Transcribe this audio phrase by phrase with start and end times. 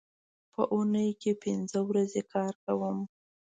[0.45, 2.97] زه په اونۍ کې پینځه ورځې کار کوم